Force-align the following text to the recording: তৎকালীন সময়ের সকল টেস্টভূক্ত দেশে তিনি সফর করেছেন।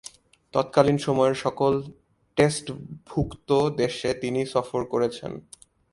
তৎকালীন 0.53 0.97
সময়ের 0.97 1.35
সকল 1.35 1.73
টেস্টভূক্ত 2.37 3.49
দেশে 3.77 4.09
তিনি 4.13 4.41
সফর 4.45 4.81
করেছেন। 4.85 5.31